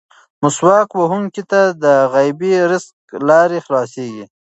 [0.41, 2.95] مسواک وهونکي ته د غیبي رزق
[3.29, 4.25] لارې خلاصېږي.